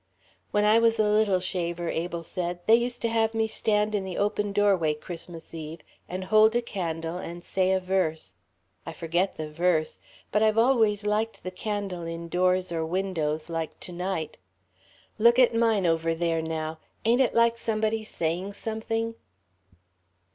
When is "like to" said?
13.47-13.91